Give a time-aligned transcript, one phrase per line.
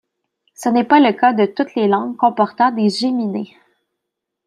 [0.55, 3.55] Ce n'est pas le cas de toutes les langues comportant des géminées.